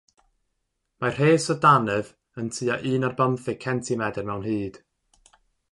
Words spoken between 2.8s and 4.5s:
un ar bymtheg centimetr mewn